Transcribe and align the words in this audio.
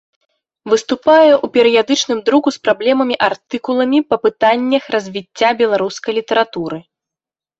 Выступае 0.71 1.33
ў 1.33 1.47
перыядычным 1.57 2.19
друку 2.29 2.53
з 2.55 2.61
праблемамі 2.69 3.15
артыкуламі 3.29 3.99
па 4.13 4.19
пытаннях 4.25 4.83
развіцця 4.97 5.49
беларускай 5.63 6.11
літаратуры. 6.19 6.77